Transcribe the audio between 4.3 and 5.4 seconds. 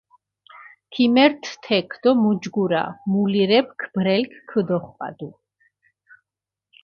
ქჷდოხვადუ.